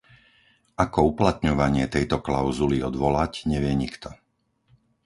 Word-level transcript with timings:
Ako 0.85 0.99
uplatňovanie 1.13 1.85
tejto 1.95 2.17
klauzuly 2.27 2.77
odvolať, 2.89 3.33
nevie 3.51 3.73
nikto. 3.83 4.09